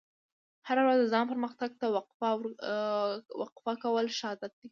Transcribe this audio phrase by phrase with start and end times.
[0.67, 1.85] هره ورځ د ځان پرمختګ ته
[3.41, 4.59] وقف کول ښه عادت دی.